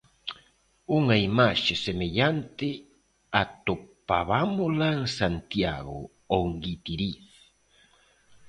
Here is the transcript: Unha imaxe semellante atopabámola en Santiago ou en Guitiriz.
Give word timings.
Unha 0.99 1.15
imaxe 1.29 1.73
semellante 1.85 2.69
atopabámola 3.41 4.87
en 4.99 5.03
Santiago 5.19 5.99
ou 6.33 6.41
en 6.51 6.53
Guitiriz. 6.65 7.25